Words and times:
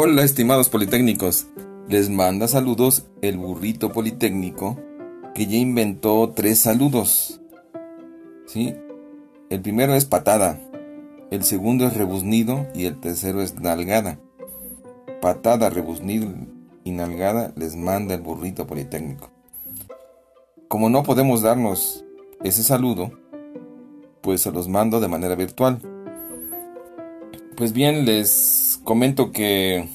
Hola 0.00 0.22
estimados 0.22 0.68
politécnicos, 0.68 1.48
les 1.88 2.08
manda 2.08 2.46
saludos 2.46 3.08
el 3.20 3.36
burrito 3.36 3.90
politécnico 3.90 4.78
que 5.34 5.48
ya 5.48 5.56
inventó 5.56 6.30
tres 6.36 6.60
saludos. 6.60 7.40
¿Sí? 8.46 8.76
El 9.50 9.60
primero 9.60 9.96
es 9.96 10.04
patada, 10.04 10.60
el 11.32 11.42
segundo 11.42 11.84
es 11.84 11.96
rebuznido 11.96 12.68
y 12.76 12.84
el 12.84 13.00
tercero 13.00 13.42
es 13.42 13.58
nalgada. 13.58 14.20
Patada, 15.20 15.68
rebuznido 15.68 16.28
y 16.84 16.92
nalgada 16.92 17.52
les 17.56 17.74
manda 17.74 18.14
el 18.14 18.20
burrito 18.20 18.68
politécnico. 18.68 19.30
Como 20.68 20.90
no 20.90 21.02
podemos 21.02 21.42
darnos 21.42 22.04
ese 22.44 22.62
saludo, 22.62 23.10
pues 24.20 24.42
se 24.42 24.52
los 24.52 24.68
mando 24.68 25.00
de 25.00 25.08
manera 25.08 25.34
virtual. 25.34 25.80
Pues 27.58 27.72
bien, 27.72 28.04
les 28.04 28.80
comento 28.84 29.32
que 29.32 29.88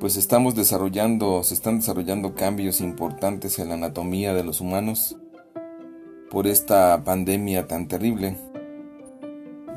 pues 0.00 0.16
estamos 0.16 0.54
desarrollando, 0.54 1.42
se 1.42 1.52
están 1.52 1.80
desarrollando 1.80 2.34
cambios 2.34 2.80
importantes 2.80 3.58
en 3.58 3.68
la 3.68 3.74
anatomía 3.74 4.32
de 4.32 4.42
los 4.42 4.62
humanos 4.62 5.18
por 6.30 6.46
esta 6.46 7.04
pandemia 7.04 7.66
tan 7.66 7.88
terrible. 7.88 8.38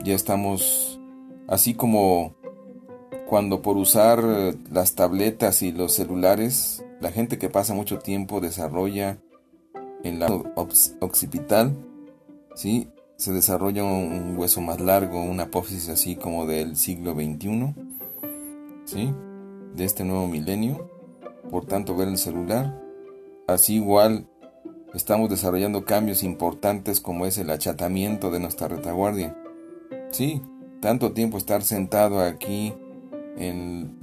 Ya 0.05 0.15
estamos, 0.15 1.01
así 1.49 1.73
como 1.73 2.33
cuando 3.27 3.61
por 3.61 3.75
usar 3.75 4.23
las 4.71 4.95
tabletas 4.95 5.61
y 5.61 5.73
los 5.73 5.91
celulares, 5.91 6.81
la 7.01 7.11
gente 7.11 7.39
que 7.39 7.49
pasa 7.49 7.73
mucho 7.73 7.99
tiempo 7.99 8.39
desarrolla 8.39 9.17
en 10.05 10.19
la 10.19 10.27
occipital, 11.01 11.75
¿sí? 12.55 12.87
Se 13.21 13.31
desarrolla 13.31 13.83
un 13.83 14.35
hueso 14.35 14.61
más 14.61 14.81
largo, 14.81 15.21
una 15.21 15.43
apófisis 15.43 15.89
así 15.89 16.15
como 16.15 16.47
del 16.47 16.75
siglo 16.75 17.13
XXI, 17.13 17.75
¿sí? 18.85 19.13
de 19.75 19.85
este 19.85 20.03
nuevo 20.03 20.27
milenio. 20.27 20.89
Por 21.51 21.67
tanto, 21.67 21.95
ver 21.95 22.07
el 22.07 22.17
celular. 22.17 22.81
Así 23.45 23.75
igual 23.75 24.27
estamos 24.95 25.29
desarrollando 25.29 25.85
cambios 25.85 26.23
importantes 26.23 26.99
como 26.99 27.27
es 27.27 27.37
el 27.37 27.51
achatamiento 27.51 28.31
de 28.31 28.39
nuestra 28.39 28.67
retaguardia. 28.67 29.37
Sí, 30.09 30.41
tanto 30.79 31.11
tiempo 31.11 31.37
estar 31.37 31.61
sentado 31.61 32.21
aquí 32.21 32.73
en, 33.37 33.99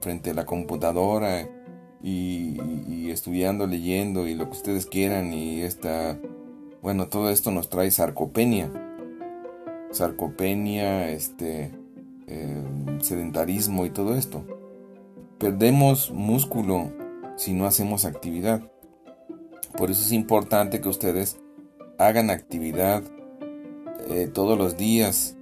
frente 0.00 0.30
a 0.30 0.34
la 0.34 0.46
computadora 0.46 1.40
y, 2.00 2.56
y, 2.86 3.10
estudiando, 3.10 3.66
leyendo 3.66 4.28
y 4.28 4.36
lo 4.36 4.44
que 4.44 4.58
ustedes 4.58 4.86
quieran 4.86 5.32
y 5.32 5.62
esta, 5.62 6.20
bueno, 6.84 7.08
todo 7.08 7.30
esto 7.30 7.50
nos 7.50 7.70
trae 7.70 7.90
sarcopenia. 7.90 8.70
Sarcopenia, 9.90 11.08
este, 11.08 11.72
eh, 12.26 12.62
sedentarismo 13.00 13.86
y 13.86 13.90
todo 13.90 14.14
esto. 14.14 14.44
Perdemos 15.38 16.10
músculo 16.10 16.92
si 17.36 17.54
no 17.54 17.64
hacemos 17.64 18.04
actividad. 18.04 18.70
Por 19.78 19.90
eso 19.90 20.02
es 20.02 20.12
importante 20.12 20.82
que 20.82 20.90
ustedes 20.90 21.38
hagan 21.98 22.28
actividad 22.28 23.02
eh, 24.10 24.28
todos 24.30 24.58
los 24.58 24.76
días. 24.76 25.38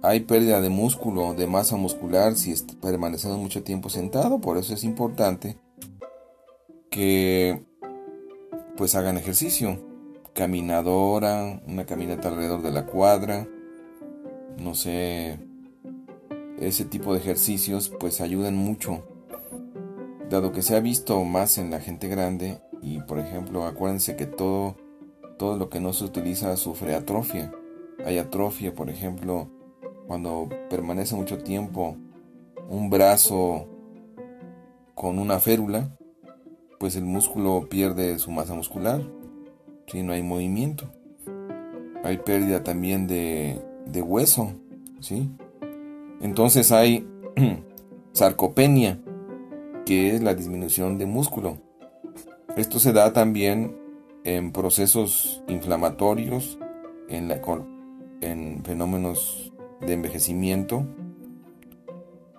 Hay 0.00 0.20
pérdida 0.20 0.62
de 0.62 0.70
músculo, 0.70 1.34
de 1.34 1.46
masa 1.46 1.76
muscular 1.76 2.36
si 2.36 2.54
permanecemos 2.80 3.36
mucho 3.36 3.62
tiempo 3.62 3.90
sentado. 3.90 4.40
Por 4.40 4.56
eso 4.56 4.72
es 4.72 4.82
importante 4.82 5.58
que 6.88 7.62
pues 8.78 8.94
hagan 8.94 9.18
ejercicio. 9.18 9.94
Caminadora, 10.36 11.62
una 11.66 11.86
caminata 11.86 12.28
alrededor 12.28 12.60
de 12.62 12.70
la 12.70 12.84
cuadra. 12.84 13.48
No 14.58 14.74
sé. 14.74 15.38
Ese 16.60 16.84
tipo 16.84 17.12
de 17.12 17.20
ejercicios 17.20 17.88
pues 17.88 18.20
ayudan 18.20 18.54
mucho 18.54 19.02
dado 20.28 20.52
que 20.52 20.62
se 20.62 20.76
ha 20.76 20.80
visto 20.80 21.22
más 21.24 21.56
en 21.56 21.70
la 21.70 21.80
gente 21.80 22.08
grande 22.08 22.60
y 22.82 23.00
por 23.00 23.18
ejemplo 23.18 23.64
acuérdense 23.64 24.16
que 24.16 24.26
todo 24.26 24.76
todo 25.38 25.56
lo 25.56 25.68
que 25.68 25.80
no 25.80 25.92
se 25.92 26.04
utiliza 26.04 26.56
sufre 26.56 26.94
atrofia 26.94 27.52
hay 28.04 28.18
atrofia 28.18 28.74
por 28.74 28.90
ejemplo 28.90 29.48
cuando 30.06 30.48
permanece 30.68 31.14
mucho 31.14 31.38
tiempo 31.38 31.96
un 32.68 32.90
brazo 32.90 33.68
con 34.94 35.18
una 35.18 35.38
férula 35.38 35.96
pues 36.80 36.96
el 36.96 37.04
músculo 37.04 37.68
pierde 37.68 38.18
su 38.18 38.30
masa 38.32 38.54
muscular 38.54 39.02
si 39.86 40.02
no 40.02 40.12
hay 40.12 40.22
movimiento 40.22 40.90
hay 42.04 42.18
pérdida 42.18 42.62
también 42.62 43.06
de, 43.06 43.60
de 43.86 44.02
hueso 44.02 44.52
¿sí? 45.00 45.30
entonces 46.20 46.72
hay 46.72 47.06
sarcopenia 48.12 49.00
que 49.86 50.14
es 50.14 50.22
la 50.22 50.34
disminución 50.34 50.98
de 50.98 51.06
músculo. 51.06 51.58
Esto 52.56 52.78
se 52.80 52.92
da 52.92 53.12
también 53.12 53.76
en 54.24 54.50
procesos 54.50 55.42
inflamatorios, 55.46 56.58
en, 57.08 57.30
en 58.20 58.64
fenómenos 58.64 59.52
de 59.80 59.92
envejecimiento. 59.92 60.84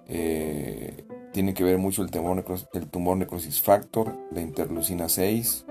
Eh, 0.07 1.06
tiene 1.31 1.53
que 1.53 1.63
ver 1.63 1.78
mucho 1.78 2.02
el 2.02 2.12
tumor, 2.12 2.44
el 2.74 2.88
tumor 2.88 3.18
necrosis 3.18 3.62
factor, 3.62 4.18
la 4.31 4.41
interleucina 4.41 5.07
6, 5.07 5.67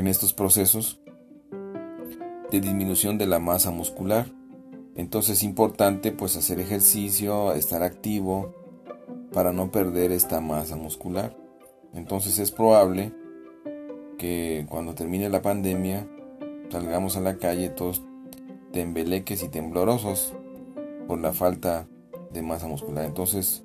en 0.00 0.06
estos 0.06 0.32
procesos 0.32 0.98
de 2.50 2.60
disminución 2.60 3.18
de 3.18 3.26
la 3.26 3.38
masa 3.38 3.70
muscular. 3.70 4.32
Entonces 4.96 5.38
es 5.38 5.42
importante 5.42 6.10
pues 6.10 6.38
hacer 6.38 6.58
ejercicio, 6.58 7.52
estar 7.52 7.82
activo, 7.82 8.54
para 9.30 9.52
no 9.52 9.70
perder 9.70 10.10
esta 10.10 10.40
masa 10.40 10.76
muscular. 10.76 11.36
Entonces 11.92 12.38
es 12.38 12.50
probable 12.50 13.12
que 14.16 14.66
cuando 14.70 14.94
termine 14.94 15.28
la 15.28 15.42
pandemia 15.42 16.08
salgamos 16.70 17.18
a 17.18 17.20
la 17.20 17.36
calle 17.36 17.68
todos 17.68 18.02
tembeleques 18.72 19.42
y 19.42 19.48
temblorosos 19.48 20.32
por 21.08 21.20
la 21.20 21.34
falta 21.34 21.86
de 22.32 22.40
masa 22.40 22.68
muscular. 22.68 23.04
Entonces, 23.04 23.64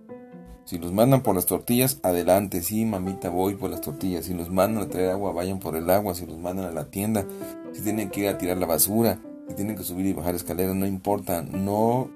si 0.65 0.79
los 0.79 0.91
mandan 0.91 1.21
por 1.21 1.35
las 1.35 1.45
tortillas, 1.45 1.99
adelante, 2.03 2.61
sí, 2.61 2.85
mamita, 2.85 3.29
voy 3.29 3.55
por 3.55 3.69
las 3.69 3.81
tortillas. 3.81 4.25
Si 4.25 4.33
los 4.33 4.49
mandan 4.49 4.83
a 4.83 4.89
traer 4.89 5.11
agua, 5.11 5.31
vayan 5.31 5.59
por 5.59 5.75
el 5.75 5.89
agua. 5.89 6.15
Si 6.15 6.25
los 6.25 6.39
mandan 6.39 6.65
a 6.65 6.71
la 6.71 6.85
tienda, 6.85 7.25
si 7.71 7.81
tienen 7.81 8.09
que 8.09 8.21
ir 8.21 8.29
a 8.29 8.37
tirar 8.37 8.57
la 8.57 8.65
basura, 8.65 9.19
si 9.47 9.55
tienen 9.55 9.77
que 9.77 9.83
subir 9.83 10.07
y 10.07 10.13
bajar 10.13 10.33
escaleras, 10.33 10.75
no 10.75 10.87
importa. 10.87 11.43
No, 11.43 12.09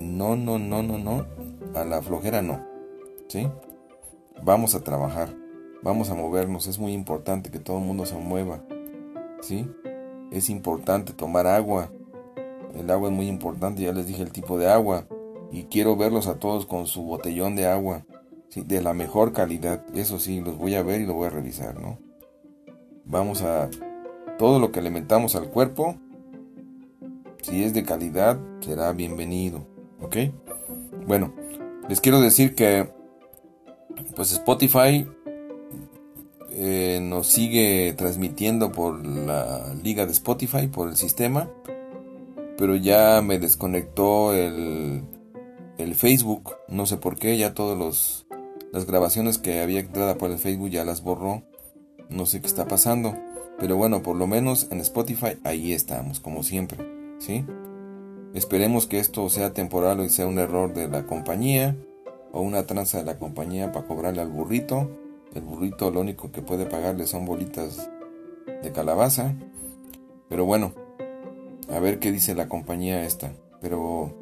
no, 0.00 0.36
no, 0.36 0.58
no, 0.58 0.82
no, 0.82 0.98
no 0.98 1.26
a 1.74 1.84
la 1.84 2.02
flojera 2.02 2.42
no. 2.42 2.64
¿Sí? 3.28 3.48
Vamos 4.42 4.74
a 4.74 4.80
trabajar, 4.80 5.34
vamos 5.82 6.10
a 6.10 6.14
movernos, 6.14 6.66
es 6.66 6.78
muy 6.78 6.92
importante 6.92 7.50
que 7.50 7.58
todo 7.58 7.78
el 7.78 7.84
mundo 7.84 8.06
se 8.06 8.16
mueva. 8.16 8.64
¿Sí? 9.42 9.70
Es 10.30 10.50
importante 10.50 11.12
tomar 11.12 11.46
agua. 11.46 11.90
El 12.74 12.90
agua 12.90 13.08
es 13.08 13.14
muy 13.14 13.28
importante, 13.28 13.82
ya 13.82 13.92
les 13.92 14.06
dije 14.06 14.22
el 14.22 14.32
tipo 14.32 14.58
de 14.58 14.70
agua. 14.70 15.06
Y 15.50 15.64
quiero 15.64 15.96
verlos 15.96 16.26
a 16.26 16.38
todos 16.38 16.66
con 16.66 16.86
su 16.86 17.02
botellón 17.02 17.56
de 17.56 17.66
agua. 17.66 18.04
De 18.54 18.82
la 18.82 18.92
mejor 18.92 19.32
calidad. 19.32 19.84
Eso 19.94 20.18
sí, 20.18 20.40
los 20.40 20.58
voy 20.58 20.74
a 20.74 20.82
ver 20.82 21.00
y 21.00 21.06
lo 21.06 21.14
voy 21.14 21.26
a 21.26 21.30
revisar, 21.30 21.80
¿no? 21.80 21.98
Vamos 23.04 23.42
a... 23.42 23.70
Todo 24.38 24.58
lo 24.60 24.70
que 24.70 24.78
alimentamos 24.78 25.34
al 25.34 25.50
cuerpo, 25.50 25.96
si 27.42 27.64
es 27.64 27.74
de 27.74 27.82
calidad, 27.82 28.38
será 28.60 28.92
bienvenido. 28.92 29.66
¿Ok? 30.00 30.16
Bueno, 31.06 31.32
les 31.88 32.00
quiero 32.00 32.20
decir 32.20 32.54
que 32.54 32.88
pues 34.14 34.32
Spotify 34.32 35.06
eh, 36.50 37.00
nos 37.02 37.26
sigue 37.26 37.94
transmitiendo 37.96 38.72
por 38.72 39.04
la 39.06 39.74
liga 39.82 40.06
de 40.06 40.12
Spotify, 40.12 40.66
por 40.66 40.88
el 40.88 40.96
sistema, 40.96 41.48
pero 42.56 42.76
ya 42.76 43.22
me 43.22 43.38
desconectó 43.38 44.34
el, 44.34 45.02
el 45.78 45.94
Facebook, 45.94 46.56
no 46.68 46.86
sé 46.86 46.96
por 46.96 47.16
qué, 47.16 47.36
ya 47.38 47.54
todas 47.54 48.26
las 48.72 48.86
grabaciones 48.86 49.38
que 49.38 49.60
había 49.60 49.80
entrado 49.80 50.18
por 50.18 50.30
el 50.30 50.38
Facebook 50.38 50.70
ya 50.70 50.84
las 50.84 51.02
borró, 51.02 51.42
no 52.10 52.26
sé 52.26 52.40
qué 52.40 52.46
está 52.46 52.66
pasando, 52.66 53.16
pero 53.58 53.76
bueno, 53.76 54.02
por 54.02 54.16
lo 54.16 54.26
menos 54.26 54.68
en 54.70 54.80
Spotify 54.80 55.38
ahí 55.44 55.72
estamos, 55.72 56.20
como 56.20 56.42
siempre, 56.42 56.78
¿sí? 57.18 57.44
Esperemos 58.34 58.86
que 58.86 58.98
esto 58.98 59.28
sea 59.30 59.52
temporal 59.52 60.00
y 60.00 60.10
sea 60.10 60.26
un 60.26 60.38
error 60.38 60.74
de 60.74 60.86
la 60.86 61.06
compañía 61.06 61.76
o 62.32 62.42
una 62.42 62.66
tranza 62.66 62.98
de 62.98 63.04
la 63.04 63.18
compañía 63.18 63.72
para 63.72 63.86
cobrarle 63.86 64.20
al 64.20 64.28
burrito. 64.28 64.90
El 65.34 65.42
burrito 65.42 65.90
lo 65.90 66.00
único 66.00 66.30
que 66.30 66.42
puede 66.42 66.66
pagarle 66.66 67.06
son 67.06 67.24
bolitas 67.24 67.90
de 68.62 68.70
calabaza. 68.70 69.34
Pero 70.28 70.44
bueno, 70.44 70.74
a 71.70 71.78
ver 71.80 71.98
qué 71.98 72.12
dice 72.12 72.34
la 72.34 72.48
compañía 72.48 73.04
esta. 73.04 73.32
Pero 73.62 74.14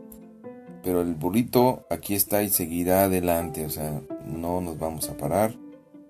pero 0.87 1.01
el 1.01 1.15
burrito 1.15 1.85
aquí 1.91 2.15
está 2.15 2.45
y 2.45 2.49
seguirá 2.49 3.03
adelante, 3.03 3.67
o 3.67 3.71
sea, 3.71 4.01
no 4.25 4.61
nos 4.61 4.79
vamos 4.79 5.11
a 5.11 5.17
parar 5.17 5.57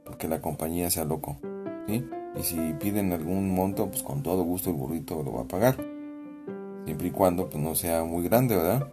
porque 0.05 0.29
la 0.29 0.43
compañía 0.43 0.91
sea 0.91 1.07
loco, 1.07 1.39
¿sí? 1.89 2.05
Y 2.39 2.43
si 2.43 2.75
piden 2.79 3.15
algún 3.15 3.55
monto, 3.55 3.87
pues 3.89 4.03
con 4.03 4.23
todo 4.23 4.43
gusto 4.43 4.69
el 4.69 4.77
burrito 4.77 5.23
lo 5.23 5.33
va 5.33 5.41
a 5.41 5.49
pagar 5.49 5.79
siempre 6.85 7.09
y 7.09 7.11
cuando 7.11 7.49
pues, 7.49 7.65
no 7.65 7.75
sea 7.75 8.05
muy 8.05 8.23
grande, 8.25 8.55
¿verdad? 8.55 8.87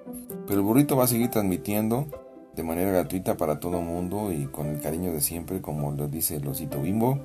Pero 0.47 0.61
el 0.61 0.65
burrito 0.65 0.95
va 0.95 1.03
a 1.03 1.07
seguir 1.07 1.29
transmitiendo 1.29 2.07
de 2.55 2.63
manera 2.63 2.91
gratuita 2.91 3.35
para 3.35 3.59
todo 3.59 3.81
mundo 3.81 4.31
y 4.31 4.45
con 4.45 4.67
el 4.67 4.79
cariño 4.79 5.11
de 5.11 5.19
siempre, 5.19 5.61
como 5.61 5.91
lo 5.91 6.07
dice 6.07 6.37
el 6.37 6.47
osito 6.47 6.81
bimbo. 6.81 7.19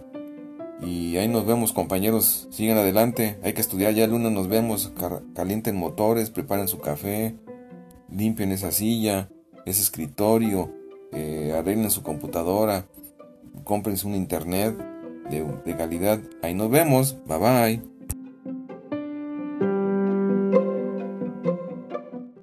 Y 0.82 1.16
ahí 1.16 1.28
nos 1.28 1.46
vemos 1.46 1.72
compañeros, 1.72 2.48
sigan 2.50 2.76
adelante, 2.76 3.38
hay 3.44 3.52
que 3.52 3.60
estudiar 3.60 3.94
ya 3.94 4.02
el 4.02 4.10
lunes, 4.10 4.32
nos 4.32 4.48
vemos, 4.48 4.92
calienten 5.34 5.76
motores, 5.76 6.30
preparen 6.30 6.66
su 6.66 6.80
café, 6.80 7.36
limpien 8.10 8.52
esa 8.52 8.72
silla, 8.72 9.28
ese 9.64 9.82
escritorio, 9.82 10.72
eh, 11.12 11.54
arreglen 11.56 11.90
su 11.90 12.02
computadora, 12.02 12.86
cómprense 13.64 14.06
un 14.06 14.14
internet 14.14 14.76
de, 15.30 15.44
de 15.64 15.76
calidad. 15.76 16.20
Ahí 16.42 16.54
nos 16.54 16.70
vemos, 16.70 17.16
bye 17.26 17.38
bye. 17.38 17.97